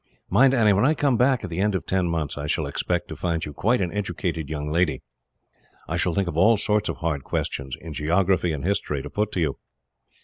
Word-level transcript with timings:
"Mind, 0.31 0.55
Annie, 0.55 0.73
when 0.73 0.83
I 0.83 0.95
come 0.95 1.15
back, 1.15 1.43
at 1.43 1.51
the 1.51 1.59
end 1.59 1.75
of 1.75 1.85
ten 1.85 2.07
months, 2.07 2.35
I 2.35 2.47
shall 2.47 2.65
expect 2.65 3.07
to 3.09 3.15
find 3.15 3.45
you 3.45 3.53
quite 3.53 3.79
an 3.81 3.93
educated 3.93 4.49
young 4.49 4.67
lady. 4.67 5.03
I 5.87 5.95
shall 5.95 6.15
think 6.15 6.27
of 6.27 6.35
all 6.35 6.57
sorts 6.57 6.89
of 6.89 6.97
hard 6.97 7.23
questions, 7.23 7.77
in 7.79 7.93
geography 7.93 8.51
and 8.51 8.65
history, 8.65 9.03
to 9.03 9.11
put 9.11 9.31
to 9.33 9.39
you." 9.39 9.57